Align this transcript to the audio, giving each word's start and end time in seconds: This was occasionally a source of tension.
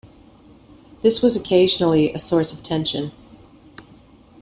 This 1.03 1.21
was 1.21 1.35
occasionally 1.35 2.11
a 2.11 2.17
source 2.17 2.51
of 2.51 2.63
tension. 2.63 3.11